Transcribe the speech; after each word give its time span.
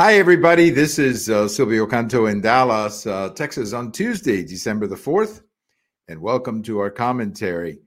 Hi, 0.00 0.14
everybody. 0.14 0.70
This 0.70 0.96
is 1.00 1.28
uh, 1.28 1.48
Silvio 1.48 1.84
Canto 1.84 2.26
in 2.26 2.40
Dallas, 2.40 3.04
uh, 3.04 3.30
Texas, 3.30 3.72
on 3.72 3.90
Tuesday, 3.90 4.44
December 4.44 4.86
the 4.86 4.94
4th, 4.94 5.42
and 6.06 6.20
welcome 6.20 6.62
to 6.62 6.78
our 6.78 6.88
commentary. 6.88 7.80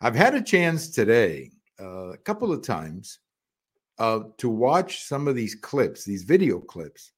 I've 0.00 0.16
had 0.16 0.34
a 0.34 0.42
chance 0.42 0.90
today, 0.90 1.52
uh, 1.80 2.14
a 2.14 2.16
couple 2.16 2.50
of 2.50 2.64
times, 2.64 3.20
uh, 4.00 4.22
to 4.38 4.48
watch 4.48 5.04
some 5.04 5.28
of 5.28 5.36
these 5.36 5.54
clips, 5.54 6.04
these 6.04 6.24
video 6.24 6.58
clips, 6.58 7.12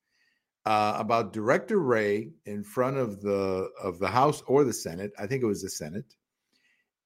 uh, 0.67 0.95
about 0.99 1.33
Director 1.33 1.79
Wray 1.79 2.29
in 2.45 2.63
front 2.63 2.99
of 2.99 3.23
the 3.23 3.71
of 3.83 3.99
the 3.99 4.09
House 4.09 4.43
or 4.47 4.63
the 4.63 4.75
Senate. 4.75 5.13
I 5.19 5.27
think 5.27 5.43
it 5.43 5.47
was 5.47 5.63
the 5.63 5.71
Senate, 5.71 6.17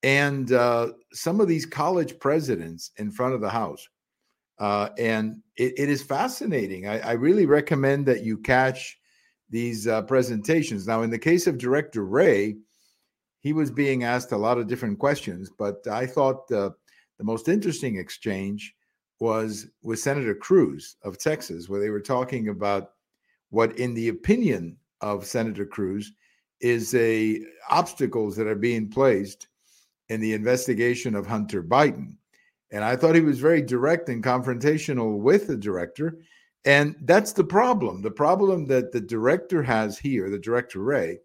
and 0.03 0.51
uh, 0.51 0.89
some 1.13 1.41
of 1.41 1.47
these 1.47 1.67
college 1.67 2.19
presidents 2.19 2.91
in 2.97 3.13
front 3.13 3.35
of 3.35 3.41
the 3.41 3.49
House 3.49 3.89
uh, 4.59 4.91
and 4.99 5.43
it, 5.57 5.75
it 5.79 5.89
is 5.89 6.03
fascinating. 6.03 6.89
I, 6.89 6.99
I, 7.01 7.13
really 7.13 7.47
recommend 7.47 8.07
that 8.07 8.25
you 8.25 8.39
catch 8.39 8.99
these 9.51 9.87
uh, 9.87 10.03
presentations. 10.03 10.87
Now, 10.87 11.03
in 11.03 11.11
the 11.11 11.19
case 11.19 11.47
of 11.47 11.59
Director 11.59 12.05
Wray, 12.05 12.57
he 13.41 13.53
was 13.53 13.71
being 13.71 14.03
asked 14.03 14.33
a 14.33 14.37
lot 14.37 14.59
of 14.59 14.67
different 14.67 14.99
questions, 14.99 15.51
but 15.57 15.87
I 15.87 16.07
thought 16.07 16.49
the 16.49 16.75
most 17.21 17.49
interesting 17.49 17.97
exchange 17.97 18.75
was 19.21 19.67
with 19.83 19.99
Senator 19.99 20.35
Cruz 20.35 20.97
of 21.03 21.19
Texas, 21.19 21.69
where 21.69 21.81
they 21.81 21.91
were 21.91 22.01
talking 22.01 22.49
about 22.49 22.93
what, 23.51 23.79
in 23.79 23.95
the 23.95 24.09
opinion 24.09 24.77
of 25.01 25.25
Senator 25.25 25.67
Cruz, 25.67 26.13
is 26.61 26.95
a 26.95 27.41
obstacles 27.71 28.37
that 28.37 28.47
are 28.47 28.57
being 28.57 28.89
placed 28.89 29.49
in 30.09 30.21
the 30.21 30.33
investigation 30.33 31.15
of 31.15 31.27
Hunter 31.27 31.63
Biden. 31.63 32.17
And 32.71 32.85
I 32.85 32.97
thought 32.97 33.15
he 33.15 33.21
was 33.21 33.41
very 33.41 33.63
direct 33.63 34.09
and 34.09 34.23
confrontational 34.23 35.19
with 35.19 35.47
the 35.47 35.57
director. 35.57 36.19
And 36.65 36.97
that's 37.03 37.33
the 37.33 37.45
problem. 37.45 38.03
The 38.03 38.11
problem 38.11 38.67
that 38.67 38.93
the 38.93 39.01
director 39.01 39.63
has 39.63 39.99
here, 39.99 40.29
the 40.29 40.39
director 40.39 40.81
Wray, 40.81 41.19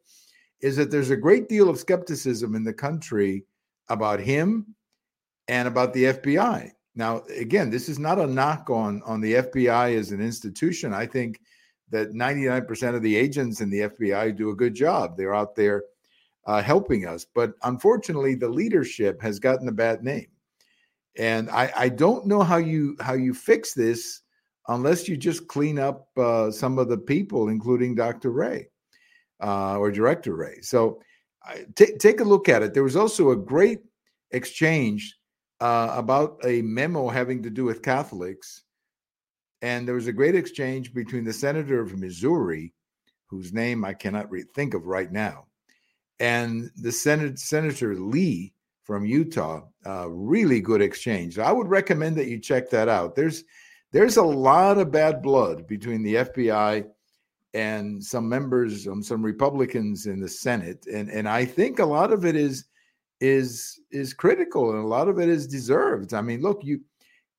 is 0.62 0.78
that 0.78 0.90
there's 0.90 1.10
a 1.10 1.18
great 1.18 1.50
deal 1.50 1.70
of 1.70 1.80
skepticism 1.80 2.56
in 2.56 2.64
the 2.64 2.74
country 2.74 3.44
about 3.90 4.20
him 4.20 4.74
and 5.50 5.68
about 5.68 5.94
the 5.94 6.06
FBI. 6.06 6.72
Now, 6.96 7.24
again, 7.36 7.70
this 7.70 7.90
is 7.90 8.00
not 8.00 8.20
a 8.20 8.28
knock 8.28 8.70
on, 8.70 9.02
on 9.06 9.20
the 9.20 9.34
FBI 9.34 9.98
as 9.98 10.12
an 10.12 10.22
institution. 10.22 10.94
I 10.94 11.06
think 11.06 11.42
that 11.90 12.14
99% 12.14 12.96
of 12.96 13.02
the 13.02 13.16
agents 13.16 13.60
in 13.60 13.70
the 13.70 13.82
FBI 13.82 14.36
do 14.38 14.52
a 14.52 14.56
good 14.56 14.74
job. 14.74 15.18
They're 15.18 15.36
out 15.36 15.56
there 15.56 15.84
uh, 16.46 16.62
helping 16.62 17.06
us. 17.06 17.26
But 17.26 17.54
unfortunately, 17.64 18.36
the 18.36 18.48
leadership 18.48 19.22
has 19.22 19.40
gotten 19.40 19.68
a 19.68 19.74
bad 19.74 20.04
name 20.04 20.28
and 21.18 21.50
I, 21.50 21.72
I 21.76 21.90
don't 21.90 22.26
know 22.26 22.42
how 22.42 22.58
you 22.58 22.98
how 23.00 23.14
you 23.14 23.34
fix 23.34 23.74
this 23.74 24.22
unless 24.68 25.08
you 25.08 25.18
just 25.18 25.48
clean 25.48 25.78
up 25.78 26.08
uh, 26.18 26.50
some 26.50 26.80
of 26.80 26.88
the 26.88 26.98
people, 26.98 27.50
including 27.50 27.96
Dr. 27.96 28.32
Wray 28.32 28.70
uh, 29.44 29.78
or 29.78 29.92
Director 29.92 30.36
Wray. 30.36 30.62
So 30.62 31.02
t- 31.76 31.98
take 31.98 32.22
a 32.22 32.26
look 32.26 32.50
at 32.50 32.64
it. 32.64 32.74
There 32.74 32.84
was 32.84 32.96
also 32.96 33.32
a 33.32 33.36
great 33.36 33.80
exchange 34.32 35.18
uh, 35.60 35.94
about 35.96 36.40
a 36.44 36.62
memo 36.62 37.10
having 37.10 37.44
to 37.44 37.50
do 37.50 37.66
with 37.66 37.84
Catholics, 37.84 38.64
and 39.62 39.88
there 39.88 39.96
was 39.96 40.08
a 40.08 40.14
great 40.14 40.36
exchange 40.36 40.94
between 40.94 41.24
the 41.24 41.34
senator 41.34 41.80
of 41.80 41.98
Missouri, 41.98 42.74
whose 43.28 43.54
name 43.54 43.86
I 43.86 43.94
cannot 43.94 44.30
re- 44.32 44.46
think 44.56 44.74
of 44.74 44.88
right 44.88 45.12
now, 45.12 45.46
and 46.20 46.70
the 46.76 46.92
Senate 46.92 47.40
Senator 47.40 47.96
Lee 47.96 48.54
from 48.84 49.06
Utah. 49.06 49.62
Uh, 49.86 50.10
really 50.10 50.60
good 50.60 50.82
exchange. 50.82 51.40
I 51.40 51.52
would 51.52 51.68
recommend 51.68 52.16
that 52.18 52.28
you 52.28 52.40
check 52.40 52.70
that 52.70 52.90
out. 52.90 53.16
There's 53.16 53.44
there's 53.92 54.18
a 54.18 54.24
lot 54.24 54.78
of 54.78 54.92
bad 54.92 55.22
blood 55.22 55.68
between 55.68 56.02
the 56.04 56.16
FBI 56.16 56.86
and 57.54 58.04
some 58.04 58.28
members, 58.28 58.88
um, 58.88 59.04
some 59.04 59.22
Republicans 59.22 60.08
in 60.08 60.20
the 60.20 60.30
Senate, 60.30 60.86
and 60.92 61.10
and 61.10 61.28
I 61.28 61.46
think 61.46 61.80
a 61.80 61.86
lot 61.86 62.12
of 62.12 62.26
it 62.26 62.36
is 62.36 62.66
is 63.22 63.80
is 63.92 64.14
critical 64.14 64.72
and 64.72 64.84
a 64.84 64.88
lot 64.88 65.08
of 65.08 65.20
it 65.20 65.30
is 65.30 65.48
deserved. 65.48 66.14
I 66.14 66.22
mean, 66.22 66.42
look, 66.42 66.62
you 66.64 66.82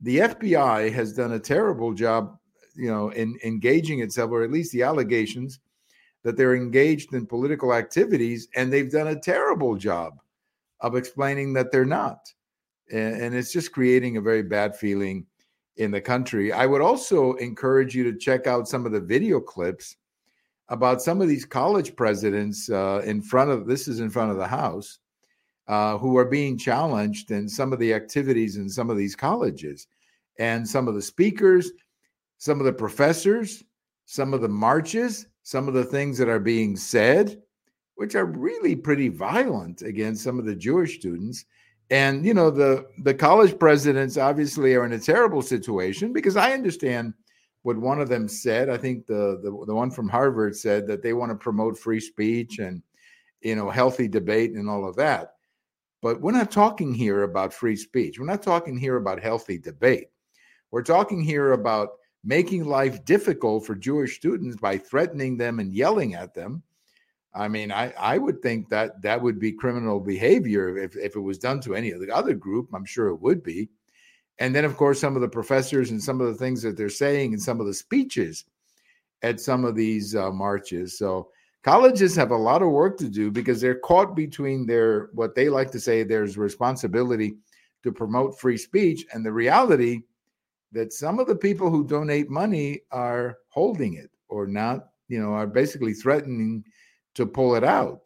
the 0.01 0.19
FBI 0.19 0.93
has 0.93 1.13
done 1.13 1.33
a 1.33 1.39
terrible 1.39 1.93
job, 1.93 2.39
you 2.75 2.91
know, 2.91 3.11
in 3.11 3.39
engaging 3.45 4.01
itself, 4.01 4.31
or 4.31 4.43
at 4.43 4.53
least 4.53 4.73
the 4.73 4.83
allegations 4.83 5.61
that 6.23 6.37
they're 6.39 6.57
engaged 6.57 7.13
in 7.13 7.27
political 7.27 7.75
activities, 7.75 8.49
and 8.57 8.73
they've 8.73 8.91
done 8.91 9.09
a 9.09 9.21
terrible 9.21 9.77
job 9.77 10.19
of 10.85 10.97
explaining 10.97 11.55
that 11.55 11.73
they're 11.73 11.87
not. 11.87 12.19
And, 12.93 13.21
and 13.21 13.35
it's 13.35 13.53
just 13.53 13.73
creating 13.73 14.19
a 14.19 14.21
very 14.21 14.43
bad 14.43 14.77
feeling 14.77 15.25
in 15.79 15.91
the 15.91 16.01
country. 16.01 16.53
I 16.53 16.67
would 16.67 16.83
also 16.83 17.33
encourage 17.35 17.95
you 17.95 18.05
to 18.05 18.19
check 18.19 18.47
out 18.47 18.69
some 18.69 18.85
of 18.85 18.93
the 18.93 19.01
video 19.01 19.41
clips 19.41 19.97
about 20.69 21.01
some 21.01 21.23
of 21.23 21.29
these 21.29 21.47
college 21.47 21.97
presidents 21.97 22.69
uh, 22.69 23.01
in 23.07 23.23
front 23.23 23.51
of 23.51 23.67
this 23.67 23.89
is 23.89 24.01
in 24.01 24.11
front 24.11 24.31
of 24.31 24.37
the 24.37 24.47
House 24.47 24.99
uh, 25.69 25.97
who 25.97 26.19
are 26.19 26.27
being 26.27 26.59
challenged 26.59 27.31
in 27.31 27.49
some 27.49 27.73
of 27.73 27.79
the 27.79 27.95
activities 27.95 28.59
in 28.59 28.69
some 28.69 28.91
of 28.91 28.99
these 28.99 29.17
colleges 29.17 29.87
and 30.39 30.69
some 30.69 30.87
of 30.87 30.95
the 30.95 31.03
speakers, 31.03 31.73
some 32.37 32.61
of 32.61 32.67
the 32.67 32.73
professors, 32.73 33.65
some 34.05 34.35
of 34.35 34.43
the 34.43 34.49
marches, 34.49 35.29
some 35.45 35.67
of 35.67 35.73
the 35.73 35.85
things 35.85 36.19
that 36.19 36.29
are 36.29 36.41
being 36.41 36.77
said 36.77 37.41
which 37.97 38.15
are 38.15 38.27
really 38.27 38.75
pretty 38.75 39.09
violent 39.09 39.83
against 39.83 40.25
some 40.25 40.39
of 40.39 40.45
the 40.45 40.55
Jewish 40.55 40.99
students. 40.99 41.45
And 41.91 42.25
you 42.25 42.35
know, 42.35 42.51
the 42.51 42.87
the 43.03 43.15
college 43.15 43.59
presidents 43.59 44.17
obviously 44.17 44.75
are 44.75 44.85
in 44.85 44.93
a 44.93 44.99
terrible 44.99 45.43
situation 45.43 46.13
because 46.13 46.37
I 46.37 46.53
understand 46.53 47.15
what 47.63 47.77
one 47.77 48.01
of 48.01 48.09
them 48.09 48.29
said. 48.29 48.69
I 48.69 48.77
think 48.77 49.07
the 49.07 49.39
the, 49.43 49.65
the 49.67 49.75
one 49.75 49.91
from 49.91 50.09
Harvard 50.09 50.57
said 50.57 50.87
that 50.87 51.03
they 51.03 51.13
want 51.13 51.31
to 51.31 51.37
promote 51.37 51.79
free 51.79 52.01
speech 52.01 52.59
and 52.59 52.83
you 53.43 53.55
know 53.55 53.71
healthy 53.71 54.09
debate 54.09 54.53
and 54.53 54.69
all 54.69 54.89
of 54.89 54.97
that. 54.97 55.35
But 56.03 56.21
we're 56.21 56.33
not 56.33 56.51
talking 56.51 56.93
here 56.93 57.23
about 57.23 57.55
free 57.55 57.77
speech. 57.77 58.19
We're 58.19 58.27
not 58.27 58.43
talking 58.43 58.77
here 58.77 58.97
about 58.97 59.23
healthy 59.23 59.59
debate. 59.59 60.09
We're 60.71 60.83
talking 60.83 61.23
here 61.23 61.53
about 61.53 61.91
making 62.25 62.65
life 62.65 63.05
difficult 63.05 63.67
for 63.67 63.75
Jewish 63.75 64.17
students 64.17 64.57
by 64.57 64.79
threatening 64.79 65.37
them 65.37 65.61
and 65.61 65.73
yelling 65.73 66.15
at 66.15 66.35
them 66.35 66.63
I 67.35 67.49
mean, 67.49 67.73
I, 67.73 67.93
I 67.99 68.19
would 68.19 68.41
think 68.43 68.69
that 68.69 69.03
that 69.03 69.21
would 69.21 69.41
be 69.41 69.53
criminal 69.53 69.99
behavior 69.99 70.79
if, 70.79 70.97
if 70.97 71.17
it 71.17 71.21
was 71.21 71.39
done 71.39 71.61
to 71.63 71.75
any 71.75 71.91
of 71.91 72.01
the 72.01 72.15
other 72.15 72.35
group. 72.35 72.69
I'm 72.73 72.85
sure 72.85 73.09
it 73.09 73.21
would 73.21 73.43
be. 73.43 73.69
And 74.39 74.55
then, 74.55 74.65
of 74.65 74.77
course, 74.77 75.01
some 75.01 75.17
of 75.17 75.23
the 75.23 75.29
professors 75.29 75.91
and 75.91 76.03
some 76.03 76.21
of 76.21 76.29
the 76.29 76.35
things 76.35 76.63
that 76.63 76.77
they're 76.77 76.89
saying 76.89 77.33
and 77.33 77.43
some 77.43 77.61
of 77.61 77.67
the 77.67 77.75
speeches 77.75 78.45
at 79.23 79.41
some 79.41 79.65
of 79.65 79.75
these 79.75 80.15
uh, 80.15 80.31
marches. 80.31 80.99
So 80.99 81.29
colleges 81.63 82.15
have 82.17 82.31
a 82.31 82.37
lot 82.37 82.63
of 82.63 82.71
work 82.71 82.99
to 82.99 83.09
do 83.09 83.31
because 83.31 83.61
they're 83.61 83.79
caught 83.79 84.15
between 84.15 84.67
their 84.67 85.11
what 85.15 85.35
they 85.35 85.49
like 85.49 85.71
to 85.73 85.81
say 85.81 86.03
there's 86.03 86.37
responsibility 86.37 87.37
to 87.83 87.93
promote 87.93 88.39
free 88.39 88.57
speech 88.57 89.07
and 89.13 89.25
the 89.25 89.33
reality 89.33 90.01
that 90.73 90.93
some 90.93 91.19
of 91.19 91.27
the 91.27 91.37
people 91.37 91.71
who 91.71 91.87
donate 91.87 92.29
money 92.29 92.81
are 92.91 93.39
holding 93.49 93.95
it 93.95 94.11
or 94.29 94.47
not, 94.47 94.89
you 95.09 95.21
know, 95.21 95.33
are 95.33 95.47
basically 95.47 95.95
threatening 95.95 96.65
to 97.15 97.27
pull 97.27 97.55
it 97.55 97.65
out. 97.65 98.01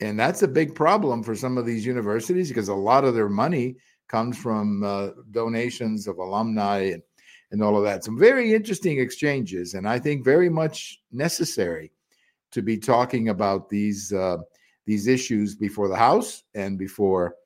And 0.00 0.18
that's 0.18 0.42
a 0.42 0.48
big 0.48 0.74
problem 0.74 1.22
for 1.22 1.34
some 1.34 1.58
of 1.58 1.66
these 1.66 1.84
universities 1.84 2.48
because 2.48 2.68
a 2.68 2.74
lot 2.74 3.04
of 3.04 3.14
their 3.14 3.28
money 3.28 3.76
comes 4.08 4.36
from 4.36 4.82
uh, 4.82 5.10
donations 5.30 6.06
of 6.06 6.18
alumni 6.18 6.90
and, 6.92 7.02
and 7.52 7.62
all 7.62 7.76
of 7.76 7.84
that. 7.84 8.02
Some 8.02 8.18
very 8.18 8.54
interesting 8.54 8.98
exchanges, 8.98 9.74
and 9.74 9.88
I 9.88 9.98
think 9.98 10.24
very 10.24 10.48
much 10.48 11.00
necessary 11.12 11.92
to 12.52 12.62
be 12.62 12.76
talking 12.78 13.28
about 13.28 13.68
these 13.68 14.12
uh, 14.12 14.38
these 14.86 15.06
issues 15.06 15.54
before 15.54 15.88
the 15.88 15.96
House 15.96 16.42
and 16.54 16.78
before 16.78 17.36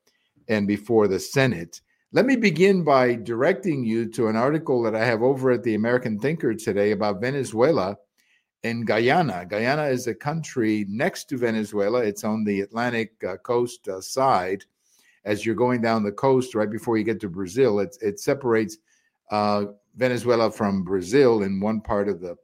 and 0.48 0.66
before 0.66 1.08
the 1.08 1.18
Senate. 1.18 1.80
Let 2.12 2.26
me 2.26 2.36
begin 2.36 2.84
by 2.84 3.16
directing 3.16 3.84
you 3.84 4.08
to 4.12 4.28
an 4.28 4.36
article 4.36 4.82
that 4.82 4.94
I 4.94 5.04
have 5.04 5.22
over 5.22 5.50
at 5.50 5.64
the 5.64 5.74
American 5.74 6.18
Thinker 6.18 6.54
today 6.54 6.92
about 6.92 7.20
Venezuela 7.20 7.96
in 8.64 8.84
Guyana. 8.84 9.44
Guyana 9.44 9.84
is 9.84 10.06
a 10.06 10.14
country 10.14 10.86
next 10.88 11.28
to 11.28 11.36
Venezuela. 11.36 12.00
It's 12.00 12.24
on 12.24 12.44
the 12.44 12.62
Atlantic 12.62 13.12
uh, 13.22 13.36
coast 13.36 13.86
uh, 13.88 14.00
side. 14.00 14.64
As 15.26 15.46
you're 15.46 15.54
going 15.54 15.80
down 15.80 16.02
the 16.02 16.12
coast, 16.12 16.54
right 16.54 16.70
before 16.70 16.96
you 16.98 17.04
get 17.04 17.20
to 17.20 17.28
Brazil, 17.28 17.80
it, 17.80 17.96
it 18.00 18.18
separates 18.18 18.78
uh, 19.30 19.66
Venezuela 19.96 20.50
from 20.50 20.82
Brazil 20.82 21.42
in 21.42 21.60
one 21.60 21.80
part 21.80 22.08
of 22.08 22.20
the 22.20 22.36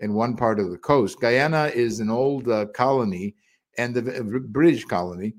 in 0.00 0.14
one 0.14 0.36
part 0.36 0.60
of 0.60 0.70
the 0.70 0.78
coast. 0.78 1.20
Guyana 1.20 1.66
is 1.74 1.98
an 1.98 2.10
old 2.10 2.48
uh, 2.48 2.66
colony 2.66 3.34
and 3.76 3.94
the 3.94 4.42
British 4.48 4.84
colony, 4.84 5.34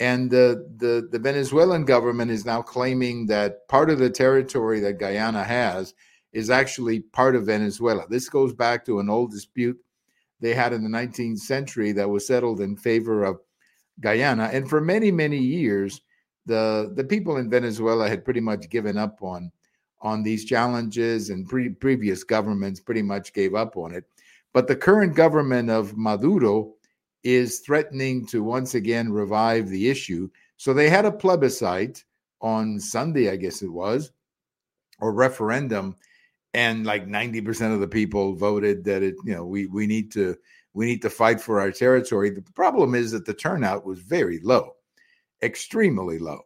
and 0.00 0.30
the 0.30 0.66
the 1.10 1.18
Venezuelan 1.18 1.84
government 1.84 2.30
is 2.30 2.46
now 2.46 2.62
claiming 2.62 3.26
that 3.26 3.68
part 3.68 3.90
of 3.90 3.98
the 3.98 4.10
territory 4.10 4.80
that 4.80 4.98
Guyana 4.98 5.44
has 5.44 5.94
is 6.32 6.50
actually 6.50 7.00
part 7.00 7.34
of 7.34 7.46
Venezuela. 7.46 8.04
This 8.08 8.28
goes 8.28 8.52
back 8.52 8.84
to 8.86 9.00
an 9.00 9.08
old 9.08 9.30
dispute 9.30 9.78
they 10.40 10.54
had 10.54 10.72
in 10.72 10.82
the 10.82 10.88
19th 10.88 11.38
century 11.38 11.92
that 11.92 12.08
was 12.08 12.26
settled 12.26 12.60
in 12.60 12.76
favor 12.76 13.24
of 13.24 13.40
Guyana. 14.00 14.50
And 14.52 14.68
for 14.68 14.80
many, 14.80 15.10
many 15.10 15.38
years, 15.38 16.00
the, 16.46 16.92
the 16.94 17.04
people 17.04 17.36
in 17.36 17.50
Venezuela 17.50 18.08
had 18.08 18.24
pretty 18.24 18.40
much 18.40 18.70
given 18.70 18.96
up 18.96 19.18
on, 19.22 19.50
on 20.00 20.22
these 20.22 20.44
challenges, 20.44 21.30
and 21.30 21.48
pre- 21.48 21.70
previous 21.70 22.24
governments 22.24 22.80
pretty 22.80 23.02
much 23.02 23.32
gave 23.32 23.54
up 23.54 23.76
on 23.76 23.94
it. 23.94 24.04
But 24.52 24.68
the 24.68 24.76
current 24.76 25.14
government 25.14 25.70
of 25.70 25.96
Maduro 25.96 26.74
is 27.24 27.58
threatening 27.60 28.26
to 28.26 28.42
once 28.42 28.74
again 28.74 29.12
revive 29.12 29.68
the 29.68 29.90
issue. 29.90 30.30
So 30.56 30.72
they 30.72 30.88
had 30.88 31.04
a 31.04 31.12
plebiscite 31.12 32.04
on 32.40 32.78
Sunday, 32.78 33.30
I 33.30 33.36
guess 33.36 33.62
it 33.62 33.72
was, 33.72 34.12
or 35.00 35.12
referendum, 35.12 35.96
and 36.54 36.86
like 36.86 37.06
90% 37.06 37.74
of 37.74 37.80
the 37.80 37.88
people 37.88 38.34
voted 38.34 38.84
that 38.84 39.02
it, 39.02 39.14
you 39.24 39.34
know, 39.34 39.44
we 39.44 39.66
we 39.66 39.86
need 39.86 40.10
to 40.12 40.36
we 40.74 40.86
need 40.86 41.02
to 41.02 41.10
fight 41.10 41.40
for 41.40 41.60
our 41.60 41.72
territory. 41.72 42.30
The 42.30 42.42
problem 42.54 42.94
is 42.94 43.10
that 43.12 43.26
the 43.26 43.34
turnout 43.34 43.84
was 43.84 44.00
very 44.00 44.40
low, 44.42 44.72
extremely 45.42 46.18
low. 46.18 46.42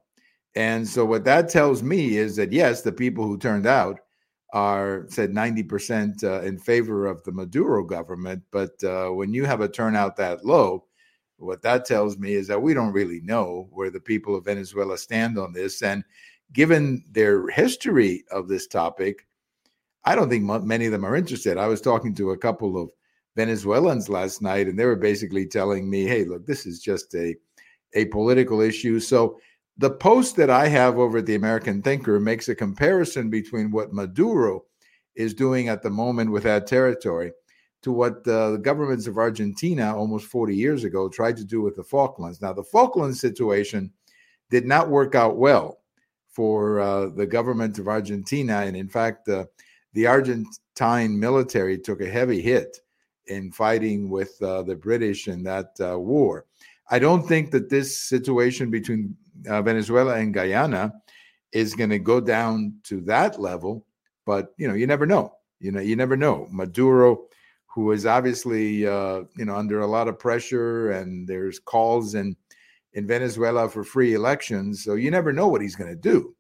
And 0.54 0.86
so 0.86 1.04
what 1.04 1.24
that 1.24 1.48
tells 1.48 1.82
me 1.82 2.16
is 2.16 2.36
that 2.36 2.52
yes, 2.52 2.82
the 2.82 2.92
people 2.92 3.26
who 3.26 3.38
turned 3.38 3.66
out 3.66 4.00
are 4.52 5.06
said 5.08 5.32
90% 5.32 6.24
uh, 6.24 6.42
in 6.42 6.58
favor 6.58 7.06
of 7.06 7.22
the 7.24 7.32
Maduro 7.32 7.84
government, 7.84 8.42
but 8.50 8.82
uh, 8.84 9.08
when 9.08 9.32
you 9.32 9.46
have 9.46 9.62
a 9.62 9.68
turnout 9.68 10.16
that 10.16 10.44
low, 10.44 10.84
what 11.38 11.62
that 11.62 11.84
tells 11.84 12.18
me 12.18 12.34
is 12.34 12.46
that 12.48 12.60
we 12.60 12.74
don't 12.74 12.92
really 12.92 13.20
know 13.22 13.68
where 13.72 13.90
the 13.90 14.00
people 14.00 14.36
of 14.36 14.44
Venezuela 14.44 14.96
stand 14.98 15.38
on 15.38 15.52
this. 15.52 15.82
And 15.82 16.04
given 16.52 17.02
their 17.10 17.48
history 17.48 18.24
of 18.30 18.46
this 18.46 18.66
topic, 18.66 19.26
I 20.04 20.14
don't 20.14 20.28
think 20.28 20.44
many 20.64 20.86
of 20.86 20.92
them 20.92 21.04
are 21.04 21.16
interested. 21.16 21.56
I 21.56 21.68
was 21.68 21.80
talking 21.80 22.14
to 22.16 22.30
a 22.30 22.38
couple 22.38 22.80
of 22.80 22.90
Venezuelans 23.36 24.08
last 24.08 24.42
night, 24.42 24.66
and 24.66 24.78
they 24.78 24.84
were 24.84 24.96
basically 24.96 25.46
telling 25.46 25.88
me, 25.88 26.04
"Hey, 26.04 26.24
look, 26.24 26.46
this 26.46 26.66
is 26.66 26.80
just 26.80 27.14
a 27.14 27.36
a 27.94 28.06
political 28.06 28.60
issue." 28.60 29.00
So 29.00 29.38
the 29.78 29.90
post 29.90 30.36
that 30.36 30.50
I 30.50 30.68
have 30.68 30.98
over 30.98 31.18
at 31.18 31.26
the 31.26 31.34
American 31.34 31.82
Thinker 31.82 32.20
makes 32.20 32.48
a 32.48 32.54
comparison 32.54 33.30
between 33.30 33.70
what 33.70 33.92
Maduro 33.92 34.64
is 35.14 35.34
doing 35.34 35.68
at 35.68 35.82
the 35.82 35.90
moment 35.90 36.30
with 36.30 36.42
that 36.44 36.66
territory 36.66 37.32
to 37.82 37.92
what 37.92 38.24
the 38.24 38.58
governments 38.62 39.06
of 39.06 39.18
Argentina 39.18 39.96
almost 39.96 40.26
40 40.26 40.54
years 40.54 40.84
ago 40.84 41.08
tried 41.08 41.36
to 41.36 41.44
do 41.44 41.60
with 41.60 41.76
the 41.76 41.82
Falklands. 41.82 42.40
Now, 42.40 42.52
the 42.52 42.62
Falklands 42.62 43.20
situation 43.20 43.92
did 44.50 44.66
not 44.66 44.88
work 44.88 45.14
out 45.14 45.36
well 45.36 45.78
for 46.28 46.80
uh, 46.80 47.06
the 47.06 47.26
government 47.26 47.78
of 47.78 47.88
Argentina. 47.88 48.60
And 48.60 48.76
in 48.76 48.88
fact, 48.88 49.28
uh, 49.28 49.46
the 49.92 50.06
Argentine 50.06 51.18
military 51.18 51.78
took 51.78 52.00
a 52.00 52.10
heavy 52.10 52.40
hit 52.40 52.78
in 53.26 53.52
fighting 53.52 54.10
with 54.10 54.40
uh, 54.42 54.62
the 54.62 54.74
British 54.74 55.28
in 55.28 55.42
that 55.44 55.70
uh, 55.80 55.98
war. 55.98 56.46
I 56.90 56.98
don't 56.98 57.26
think 57.26 57.50
that 57.52 57.70
this 57.70 57.98
situation 57.98 58.70
between 58.70 59.16
uh, 59.48 59.62
Venezuela 59.62 60.16
and 60.16 60.34
Guyana 60.34 60.92
is 61.52 61.74
going 61.74 61.90
to 61.90 61.98
go 61.98 62.20
down 62.20 62.74
to 62.84 63.00
that 63.02 63.40
level, 63.40 63.86
but 64.26 64.54
you 64.56 64.66
know, 64.66 64.74
you 64.74 64.86
never 64.86 65.06
know. 65.06 65.32
You 65.60 65.70
know, 65.70 65.80
you 65.80 65.94
never 65.94 66.16
know. 66.16 66.48
Maduro, 66.50 67.26
who 67.66 67.92
is 67.92 68.04
obviously 68.04 68.86
uh, 68.86 69.22
you 69.36 69.44
know 69.44 69.56
under 69.56 69.80
a 69.80 69.86
lot 69.86 70.08
of 70.08 70.18
pressure, 70.18 70.90
and 70.90 71.26
there's 71.28 71.58
calls 71.58 72.14
in 72.14 72.36
in 72.94 73.06
Venezuela 73.06 73.68
for 73.68 73.84
free 73.84 74.14
elections, 74.14 74.84
so 74.84 74.94
you 74.94 75.10
never 75.10 75.32
know 75.32 75.48
what 75.48 75.62
he's 75.62 75.76
going 75.76 75.90
to 75.90 75.96
do. 75.96 76.34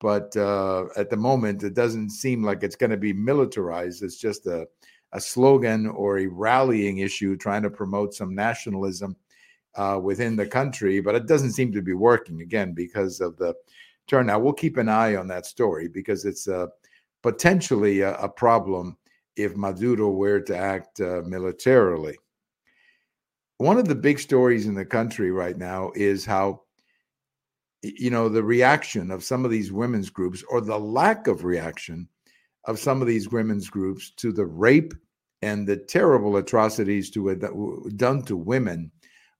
But 0.00 0.36
uh, 0.36 0.86
at 0.96 1.10
the 1.10 1.16
moment, 1.16 1.64
it 1.64 1.74
doesn't 1.74 2.10
seem 2.10 2.42
like 2.42 2.62
it's 2.62 2.76
going 2.76 2.90
to 2.90 2.96
be 2.96 3.12
militarized. 3.12 4.02
It's 4.02 4.18
just 4.18 4.46
a 4.46 4.68
a 5.12 5.20
slogan 5.20 5.86
or 5.86 6.18
a 6.18 6.26
rallying 6.26 6.98
issue 6.98 7.36
trying 7.36 7.62
to 7.62 7.70
promote 7.70 8.14
some 8.14 8.34
nationalism 8.34 9.16
uh, 9.74 9.98
within 10.02 10.36
the 10.36 10.46
country, 10.46 11.00
but 11.00 11.14
it 11.14 11.26
doesn't 11.26 11.52
seem 11.52 11.72
to 11.72 11.82
be 11.82 11.94
working 11.94 12.42
again 12.42 12.72
because 12.72 13.20
of 13.20 13.36
the 13.36 13.54
turnout. 14.06 14.42
We'll 14.42 14.52
keep 14.52 14.76
an 14.76 14.88
eye 14.88 15.16
on 15.16 15.28
that 15.28 15.46
story 15.46 15.88
because 15.88 16.24
it's 16.24 16.48
uh, 16.48 16.66
potentially 17.22 18.00
a, 18.00 18.14
a, 18.16 18.28
problem 18.28 18.96
if 19.36 19.56
Maduro 19.56 20.10
were 20.10 20.40
to 20.40 20.56
act 20.56 21.00
uh, 21.00 21.22
militarily. 21.24 22.16
One 23.58 23.78
of 23.78 23.88
the 23.88 23.94
big 23.94 24.18
stories 24.18 24.66
in 24.66 24.74
the 24.74 24.84
country 24.84 25.30
right 25.30 25.56
now 25.56 25.92
is 25.94 26.24
how, 26.24 26.62
you 27.82 28.10
know, 28.10 28.28
the 28.28 28.42
reaction 28.42 29.10
of 29.10 29.24
some 29.24 29.44
of 29.44 29.50
these 29.50 29.72
women's 29.72 30.10
groups 30.10 30.42
or 30.50 30.60
the 30.60 30.78
lack 30.78 31.26
of 31.26 31.44
reaction 31.44 32.08
of 32.64 32.78
some 32.78 33.00
of 33.00 33.08
these 33.08 33.30
women's 33.30 33.68
groups 33.68 34.10
to 34.16 34.32
the 34.32 34.44
rape 34.44 34.92
and 35.42 35.66
the 35.66 35.76
terrible 35.76 36.36
atrocities 36.36 37.10
to 37.10 37.30
uh, 37.30 37.90
done 37.96 38.22
to 38.22 38.36
women 38.36 38.90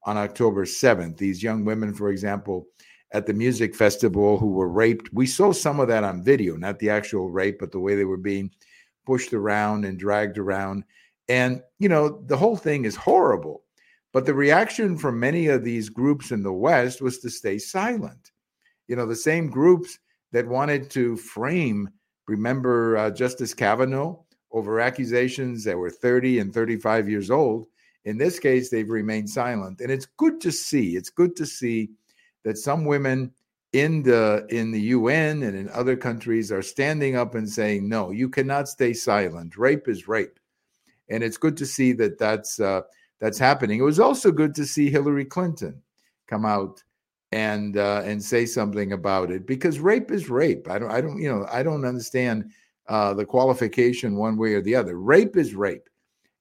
on 0.04 0.16
October 0.16 0.64
7th. 0.64 1.16
These 1.16 1.42
young 1.42 1.64
women, 1.64 1.92
for 1.92 2.10
example, 2.10 2.66
at 3.12 3.26
the 3.26 3.34
music 3.34 3.74
festival 3.74 4.38
who 4.38 4.52
were 4.52 4.68
raped. 4.68 5.12
We 5.12 5.26
saw 5.26 5.52
some 5.52 5.80
of 5.80 5.88
that 5.88 6.04
on 6.04 6.22
video, 6.22 6.56
not 6.56 6.78
the 6.78 6.90
actual 6.90 7.30
rape, 7.30 7.58
but 7.58 7.72
the 7.72 7.80
way 7.80 7.96
they 7.96 8.04
were 8.04 8.16
being 8.16 8.50
pushed 9.06 9.32
around 9.32 9.84
and 9.84 9.98
dragged 9.98 10.38
around. 10.38 10.84
And, 11.28 11.62
you 11.78 11.88
know, 11.88 12.22
the 12.26 12.36
whole 12.36 12.56
thing 12.56 12.84
is 12.84 12.96
horrible. 12.96 13.64
But 14.12 14.26
the 14.26 14.34
reaction 14.34 14.96
from 14.96 15.20
many 15.20 15.48
of 15.48 15.64
these 15.64 15.88
groups 15.88 16.30
in 16.30 16.42
the 16.42 16.52
West 16.52 17.02
was 17.02 17.18
to 17.18 17.30
stay 17.30 17.58
silent. 17.58 18.32
You 18.86 18.96
know, 18.96 19.06
the 19.06 19.16
same 19.16 19.48
groups 19.48 19.98
that 20.32 20.46
wanted 20.46 20.90
to 20.90 21.16
frame, 21.16 21.90
remember 22.26 22.96
uh, 22.96 23.10
Justice 23.10 23.54
Kavanaugh 23.54 24.18
over 24.50 24.80
accusations 24.80 25.62
that 25.64 25.76
were 25.76 25.90
30 25.90 26.38
and 26.38 26.54
35 26.54 27.08
years 27.08 27.30
old 27.30 27.66
in 28.08 28.16
this 28.16 28.38
case, 28.38 28.70
they've 28.70 28.88
remained 28.88 29.28
silent, 29.28 29.82
and 29.82 29.90
it's 29.90 30.06
good 30.06 30.40
to 30.40 30.50
see. 30.50 30.96
It's 30.96 31.10
good 31.10 31.36
to 31.36 31.44
see 31.44 31.90
that 32.42 32.56
some 32.56 32.86
women 32.86 33.32
in 33.74 34.02
the 34.02 34.46
in 34.48 34.70
the 34.70 34.80
UN 34.80 35.42
and 35.42 35.54
in 35.54 35.68
other 35.68 35.94
countries 35.94 36.50
are 36.50 36.62
standing 36.62 37.16
up 37.16 37.34
and 37.34 37.46
saying, 37.46 37.86
"No, 37.86 38.10
you 38.10 38.30
cannot 38.30 38.66
stay 38.66 38.94
silent. 38.94 39.58
Rape 39.58 39.88
is 39.88 40.08
rape," 40.08 40.40
and 41.10 41.22
it's 41.22 41.36
good 41.36 41.54
to 41.58 41.66
see 41.66 41.92
that 41.92 42.18
that's 42.18 42.58
uh, 42.60 42.80
that's 43.20 43.38
happening. 43.38 43.80
It 43.80 43.84
was 43.84 44.00
also 44.00 44.30
good 44.30 44.54
to 44.56 44.66
see 44.66 44.90
Hillary 44.90 45.24
Clinton 45.24 45.82
come 46.26 46.44
out 46.44 46.82
and 47.32 47.76
uh, 47.76 48.02
and 48.04 48.22
say 48.22 48.46
something 48.46 48.92
about 48.92 49.30
it 49.30 49.46
because 49.46 49.80
rape 49.80 50.10
is 50.10 50.30
rape. 50.30 50.68
I 50.70 50.78
don't 50.78 50.90
I 50.90 51.00
don't 51.00 51.20
you 51.20 51.28
know 51.28 51.46
I 51.50 51.62
don't 51.62 51.84
understand 51.84 52.50
uh, 52.88 53.12
the 53.14 53.26
qualification 53.26 54.16
one 54.16 54.36
way 54.36 54.54
or 54.54 54.62
the 54.62 54.74
other. 54.74 54.98
Rape 54.98 55.36
is 55.36 55.54
rape. 55.54 55.88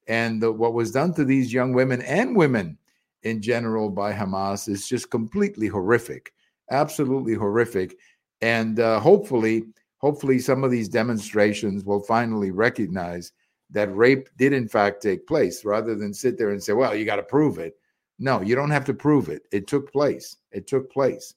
And 0.07 0.41
the, 0.41 0.51
what 0.51 0.74
was 0.74 0.91
done 0.91 1.13
to 1.15 1.25
these 1.25 1.51
young 1.51 1.74
women 1.74 2.01
and 2.03 2.35
women 2.35 2.77
in 3.23 3.41
general 3.41 3.89
by 3.89 4.13
Hamas 4.13 4.69
is 4.69 4.88
just 4.88 5.12
completely 5.12 5.68
horrific, 5.68 6.33
absolutely 6.71 7.33
horrific. 7.33 7.97
And 8.41 8.80
uh, 8.80 9.01
hopefully, 9.01 9.65
hopefully, 9.97 10.39
some 10.39 10.63
of 10.63 10.71
these 10.71 10.88
demonstrations 10.88 11.83
will 11.83 12.01
finally 12.01 12.51
recognize 12.51 13.33
that 13.71 13.95
rape 13.95 14.30
did 14.38 14.54
in 14.54 14.68
fact 14.68 15.02
take 15.02 15.28
place, 15.28 15.66
rather 15.66 15.95
than 15.95 16.14
sit 16.14 16.38
there 16.38 16.52
and 16.52 16.64
say, 16.64 16.74
"Well, 16.74 16.95
you 16.95 17.06
got 17.06 17.18
to 17.18 17.24
prove 17.24 17.57
it." 17.57 17.78
No, 18.19 18.42
you 18.42 18.56
don't 18.56 18.71
have 18.71 18.86
to 18.86 18.94
prove 18.94 19.30
it. 19.30 19.44
It 19.52 19.68
took 19.68 19.92
place. 19.92 20.38
It 20.52 20.68
took 20.68 20.92
place. 20.92 21.36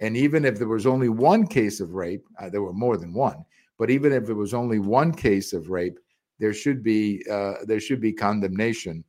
And 0.00 0.16
even 0.16 0.44
if 0.44 0.58
there 0.58 0.68
was 0.68 0.86
only 0.86 1.08
one 1.08 1.46
case 1.46 1.80
of 1.80 1.94
rape, 1.94 2.24
uh, 2.38 2.48
there 2.48 2.62
were 2.62 2.72
more 2.72 2.96
than 2.96 3.12
one. 3.12 3.44
But 3.78 3.90
even 3.90 4.12
if 4.12 4.26
there 4.26 4.36
was 4.36 4.54
only 4.54 4.78
one 4.78 5.12
case 5.12 5.52
of 5.52 5.70
rape, 5.70 5.98
there 6.38 6.54
should 6.54 6.82
be 6.82 7.24
uh, 7.30 7.54
there 7.64 7.80
should 7.80 8.00
be 8.00 8.12
condemnation 8.12 9.04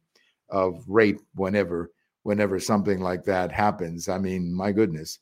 of 0.50 0.84
rape 0.88 1.20
whenever 1.36 1.91
whenever 2.24 2.60
something 2.60 3.00
like 3.00 3.24
that 3.25 3.51
happens. 3.51 4.08
I 4.08 4.17
mean, 4.17 4.53
my 4.53 4.72
goodness, 4.72 5.20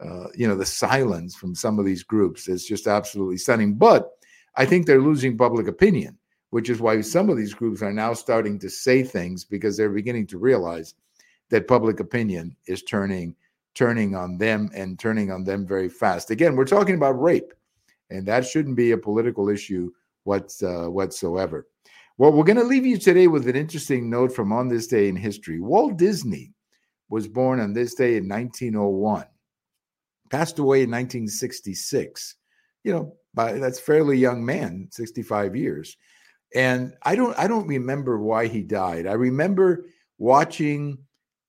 uh, 0.00 0.26
you 0.34 0.46
know, 0.46 0.56
the 0.56 0.66
silence 0.66 1.34
from 1.34 1.54
some 1.54 1.78
of 1.78 1.84
these 1.84 2.02
groups 2.02 2.48
is 2.48 2.66
just 2.66 2.86
absolutely 2.86 3.38
stunning. 3.38 3.74
But 3.74 4.10
I 4.56 4.64
think 4.64 4.86
they're 4.86 5.00
losing 5.00 5.36
public 5.36 5.66
opinion, 5.66 6.18
which 6.56 6.70
is 6.70 6.80
why 6.80 7.02
some 7.02 7.28
of 7.28 7.36
these 7.36 7.52
groups 7.52 7.82
are 7.82 7.92
now 7.92 8.14
starting 8.14 8.58
to 8.58 8.70
say 8.70 9.02
things 9.02 9.44
because 9.44 9.76
they're 9.76 9.90
beginning 9.90 10.26
to 10.26 10.38
realize 10.38 10.94
that 11.50 11.68
public 11.68 12.00
opinion 12.00 12.56
is 12.66 12.82
turning 12.82 13.36
turning 13.74 14.14
on 14.14 14.38
them 14.38 14.70
and 14.74 14.98
turning 14.98 15.30
on 15.30 15.44
them 15.44 15.66
very 15.66 15.90
fast. 15.90 16.30
Again, 16.30 16.56
we're 16.56 16.64
talking 16.64 16.94
about 16.94 17.20
rape, 17.20 17.52
and 18.08 18.24
that 18.24 18.46
shouldn't 18.46 18.74
be 18.74 18.92
a 18.92 18.96
political 18.96 19.50
issue 19.50 19.90
uh, 20.26 20.86
whatsoever. 20.86 21.66
Well, 22.16 22.32
we're 22.32 22.44
going 22.44 22.56
to 22.56 22.64
leave 22.64 22.86
you 22.86 22.96
today 22.96 23.26
with 23.26 23.46
an 23.48 23.54
interesting 23.54 24.08
note 24.08 24.34
from 24.34 24.50
on 24.50 24.68
this 24.68 24.86
day 24.86 25.10
in 25.10 25.16
history. 25.16 25.60
Walt 25.60 25.98
Disney 25.98 26.54
was 27.10 27.28
born 27.28 27.60
on 27.60 27.74
this 27.74 27.94
day 27.94 28.16
in 28.16 28.26
1901, 28.26 29.26
passed 30.30 30.58
away 30.58 30.78
in 30.78 30.90
1966. 30.90 32.36
You 32.82 32.92
know, 32.94 33.14
by 33.34 33.52
that's 33.52 33.78
fairly 33.78 34.16
young 34.16 34.42
man, 34.42 34.88
65 34.90 35.54
years. 35.54 35.98
And 36.54 36.94
I 37.02 37.16
don't 37.16 37.38
I 37.38 37.48
don't 37.48 37.66
remember 37.66 38.18
why 38.18 38.46
he 38.46 38.62
died. 38.62 39.06
I 39.06 39.12
remember 39.12 39.86
watching 40.18 40.98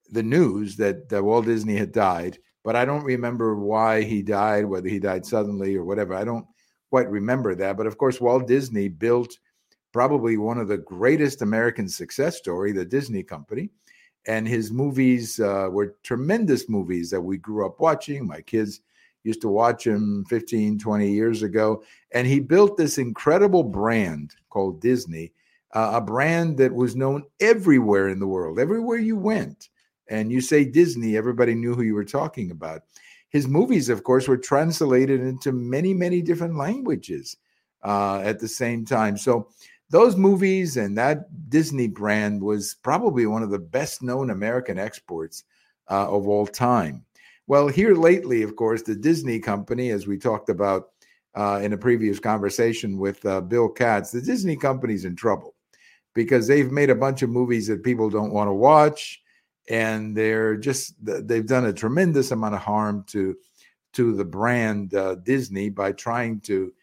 the 0.09 0.23
news 0.23 0.77
that, 0.77 1.09
that 1.09 1.23
Walt 1.23 1.45
Disney 1.45 1.75
had 1.75 1.91
died, 1.91 2.37
but 2.63 2.75
I 2.75 2.85
don't 2.85 3.03
remember 3.03 3.55
why 3.55 4.03
he 4.03 4.21
died, 4.21 4.65
whether 4.65 4.89
he 4.89 4.99
died 4.99 5.25
suddenly 5.25 5.75
or 5.75 5.83
whatever. 5.85 6.13
I 6.13 6.23
don't 6.23 6.45
quite 6.89 7.09
remember 7.09 7.55
that. 7.55 7.77
But 7.77 7.87
of 7.87 7.97
course, 7.97 8.21
Walt 8.21 8.47
Disney 8.47 8.87
built 8.87 9.37
probably 9.93 10.37
one 10.37 10.57
of 10.57 10.67
the 10.67 10.77
greatest 10.77 11.41
American 11.41 11.87
success 11.89 12.37
story, 12.37 12.71
the 12.71 12.85
Disney 12.85 13.23
Company. 13.23 13.69
And 14.27 14.47
his 14.47 14.71
movies 14.71 15.39
uh, 15.39 15.69
were 15.71 15.95
tremendous 16.03 16.67
movies 16.67 17.09
that 17.11 17.21
we 17.21 17.37
grew 17.37 17.65
up 17.65 17.79
watching. 17.79 18.27
My 18.27 18.41
kids 18.41 18.81
used 19.27 19.41
to 19.41 19.49
watch 19.49 19.85
him 19.85 20.25
15, 20.29 20.79
20 20.79 21.11
years 21.11 21.43
ago. 21.43 21.83
And 22.13 22.25
he 22.25 22.39
built 22.39 22.77
this 22.77 22.97
incredible 22.97 23.63
brand 23.63 24.33
called 24.49 24.81
Disney, 24.81 25.33
uh, 25.75 25.91
a 25.95 26.01
brand 26.01 26.57
that 26.57 26.73
was 26.73 26.95
known 26.95 27.23
everywhere 27.39 28.07
in 28.07 28.19
the 28.19 28.27
world, 28.27 28.57
everywhere 28.59 28.97
you 28.97 29.17
went. 29.17 29.69
And 30.09 30.31
you 30.31 30.39
say 30.39 30.63
Disney, 30.63 31.17
everybody 31.17 31.53
knew 31.53 31.75
who 31.75 31.83
you 31.83 31.93
were 31.93 32.05
talking 32.05 32.51
about. 32.51 32.83
His 33.29 33.47
movies, 33.47 33.89
of 33.89 34.03
course, 34.03 34.27
were 34.27 34.37
translated 34.37 35.19
into 35.19 35.51
many, 35.51 35.93
many 35.93 36.21
different 36.21 36.55
languages 36.55 37.35
uh, 37.83 38.21
at 38.23 38.39
the 38.39 38.47
same 38.47 38.85
time. 38.85 39.17
So 39.17 39.49
those 39.89 40.15
movies 40.15 40.77
and 40.77 40.97
that 40.97 41.49
Disney 41.49 41.87
brand 41.87 42.41
was 42.41 42.75
probably 42.81 43.25
one 43.25 43.43
of 43.43 43.49
the 43.49 43.59
best 43.59 44.01
known 44.01 44.29
American 44.29 44.79
exports 44.79 45.43
uh, 45.89 46.09
of 46.09 46.27
all 46.27 46.47
time. 46.47 47.03
Well, 47.47 47.69
here 47.69 47.95
lately, 47.95 48.43
of 48.43 48.57
course, 48.57 48.81
the 48.81 48.95
Disney 48.95 49.39
company, 49.39 49.91
as 49.91 50.05
we 50.05 50.17
talked 50.17 50.49
about 50.49 50.89
uh, 51.33 51.61
in 51.63 51.71
a 51.71 51.77
previous 51.77 52.19
conversation 52.19 52.97
with 52.97 53.25
uh, 53.25 53.39
Bill 53.39 53.69
Katz, 53.69 54.11
the 54.11 54.21
Disney 54.21 54.57
company's 54.57 55.05
in 55.05 55.15
trouble 55.15 55.55
because 56.13 56.47
they've 56.47 56.71
made 56.71 56.89
a 56.89 56.95
bunch 56.95 57.21
of 57.21 57.29
movies 57.29 57.67
that 57.67 57.83
people 57.83 58.09
don't 58.09 58.33
want 58.33 58.49
to 58.49 58.53
watch, 58.53 59.21
and 59.69 60.15
they're 60.15 60.57
just 60.57 60.95
they've 61.01 61.45
done 61.45 61.65
a 61.65 61.73
tremendous 61.73 62.31
amount 62.31 62.55
of 62.55 62.61
harm 62.61 63.05
to 63.07 63.35
to 63.93 64.13
the 64.15 64.25
brand 64.25 64.93
uh, 64.93 65.15
Disney 65.15 65.69
by 65.69 65.93
trying 65.93 66.41
to, 66.41 66.73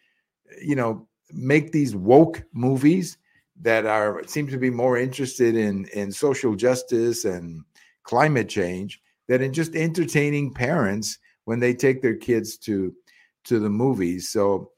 you 0.61 0.75
know, 0.75 1.07
make 1.31 1.71
these 1.71 1.95
woke 1.95 2.43
movies 2.53 3.17
that 3.61 3.85
are 3.85 4.23
seem 4.25 4.47
to 4.47 4.57
be 4.57 4.71
more 4.71 4.97
interested 4.97 5.55
in 5.55 5.85
in 5.93 6.11
social 6.11 6.55
justice 6.55 7.25
and 7.25 7.63
climate 8.03 8.49
change 8.49 9.01
than 9.27 9.41
in 9.41 9.53
just 9.53 9.75
entertaining 9.75 10.53
parents 10.53 11.17
when 11.45 11.59
they 11.59 11.73
take 11.73 12.01
their 12.01 12.15
kids 12.15 12.57
to 12.57 12.93
to 13.45 13.59
the 13.59 13.69
movies. 13.69 14.29
So, 14.29 14.71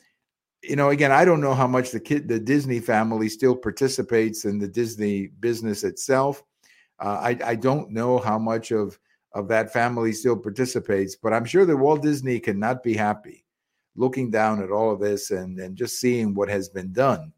you 0.62 0.76
know, 0.76 0.90
again, 0.90 1.12
I 1.12 1.24
don't 1.24 1.42
know 1.42 1.54
how 1.54 1.68
much 1.68 1.92
the 1.92 2.00
kid 2.00 2.28
the 2.28 2.40
Disney 2.40 2.80
family 2.80 3.30
still 3.30 3.56
participates 3.56 4.46
in 4.46 4.60
the 4.60 4.68
Disney 4.68 5.28
business 5.28 5.84
itself. 5.84 6.44
Uh, 7.00 7.20
I 7.22 7.40
I 7.44 7.56
don't 7.56 7.92
know 7.92 8.18
how 8.20 8.38
much 8.38 8.72
of 8.72 9.00
of 9.34 9.48
that 9.50 9.72
family 9.72 10.14
still 10.14 10.38
participates, 10.38 11.16
but 11.16 11.34
I'm 11.34 11.46
sure 11.46 11.66
that 11.66 11.78
Walt 11.78 12.02
Disney 12.02 12.40
cannot 12.40 12.84
be 12.84 12.96
happy 12.96 13.46
looking 13.96 14.32
down 14.32 14.64
at 14.64 14.72
all 14.72 14.92
of 14.92 15.00
this 15.00 15.32
and, 15.32 15.60
and 15.60 15.76
just 15.76 16.00
seeing 16.00 16.34
what 16.34 16.50
has 16.50 16.70
been 16.70 16.94
done 16.94 17.34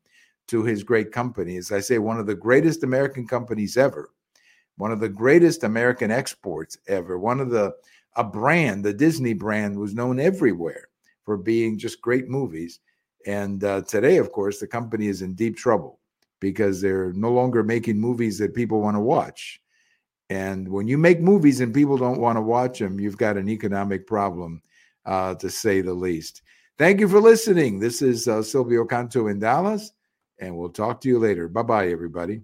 to 0.48 0.64
his 0.64 0.84
great 0.84 1.12
company. 1.12 1.58
As 1.58 1.72
I 1.72 1.80
say, 1.80 1.98
one 1.98 2.20
of 2.20 2.28
the 2.28 2.36
greatest 2.36 2.84
American 2.84 3.28
companies 3.28 3.78
ever 3.78 4.12
one 4.80 4.94
of 4.94 5.02
the 5.02 5.10
greatest 5.10 5.66
American 5.66 6.10
exports 6.10 6.78
ever. 6.88 7.20
One 7.20 7.42
of 7.42 7.50
the 7.50 7.76
a 8.16 8.24
brand, 8.24 8.86
the 8.86 8.94
Disney 8.94 9.34
brand, 9.34 9.78
was 9.78 9.94
known 9.94 10.22
everywhere 10.22 10.88
for 11.26 11.36
being 11.36 11.78
just 11.78 12.02
great 12.02 12.30
movies. 12.30 12.80
And 13.28 13.62
uh, 13.62 13.82
today, 13.82 14.18
of 14.18 14.32
course, 14.32 14.60
the 14.60 14.68
company 14.68 15.08
is 15.08 15.22
in 15.22 15.36
deep 15.36 15.58
trouble 15.58 16.00
because 16.40 16.80
they're 16.80 17.12
no 17.12 17.30
longer 17.30 17.62
making 17.62 18.00
movies 18.00 18.38
that 18.40 18.56
people 18.56 18.80
want 18.80 18.96
to 18.96 19.02
watch. 19.02 19.62
And 20.30 20.70
when 20.70 20.88
you 20.88 20.98
make 20.98 21.20
movies 21.20 21.60
and 21.60 21.74
people 21.74 21.98
don't 21.98 22.22
want 22.22 22.38
to 22.38 22.42
watch 22.42 22.80
them, 22.80 23.02
you've 23.02 23.18
got 23.18 23.36
an 23.36 23.50
economic 23.50 24.08
problem, 24.08 24.62
uh, 25.06 25.36
to 25.36 25.50
say 25.50 25.82
the 25.82 25.94
least. 25.94 26.42
Thank 26.78 27.02
you 27.02 27.10
for 27.10 27.20
listening. 27.20 27.80
This 27.80 28.02
is 28.02 28.30
uh, 28.30 28.42
Silvio 28.44 28.86
Canto 28.86 29.28
in 29.28 29.40
Dallas, 29.40 29.92
and 30.40 30.56
we'll 30.56 30.70
talk 30.70 31.02
to 31.02 31.10
you 31.10 31.20
later. 31.20 31.50
Bye 31.50 31.64
bye, 31.64 31.90
everybody. 31.90 32.44